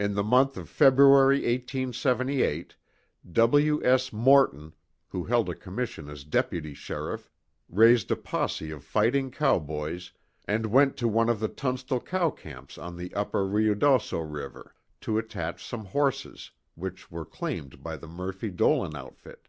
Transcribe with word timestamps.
In 0.00 0.14
the 0.16 0.24
month 0.24 0.56
of 0.56 0.68
February, 0.68 1.36
1878, 1.36 2.74
W. 3.30 3.84
S. 3.84 4.12
Morton, 4.12 4.74
who 5.10 5.22
held 5.22 5.48
a 5.48 5.54
commission 5.54 6.08
as 6.10 6.24
deputy 6.24 6.74
sheriff, 6.74 7.30
raised 7.68 8.10
a 8.10 8.16
posse 8.16 8.72
of 8.72 8.82
fighting 8.82 9.30
cowboys 9.30 10.10
and 10.48 10.66
went 10.66 10.96
to 10.96 11.06
one 11.06 11.28
of 11.28 11.38
the 11.38 11.46
Tunstall 11.46 12.00
cow 12.00 12.30
camps 12.30 12.76
on 12.78 12.96
the 12.96 13.14
upper 13.14 13.46
Ruidoso 13.46 14.18
river, 14.18 14.74
to 15.02 15.18
attach 15.18 15.64
some 15.64 15.84
horses, 15.84 16.50
which 16.74 17.08
were 17.08 17.24
claimed 17.24 17.80
by 17.80 17.96
the 17.96 18.08
Murphy 18.08 18.50
Dolan 18.50 18.96
outfit. 18.96 19.46